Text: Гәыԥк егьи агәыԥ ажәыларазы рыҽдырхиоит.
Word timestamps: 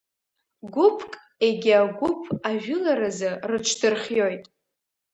Гәыԥк 0.73 1.11
егьи 1.45 1.73
агәыԥ 1.81 2.19
ажәыларазы 2.49 3.29
рыҽдырхиоит. 3.49 4.43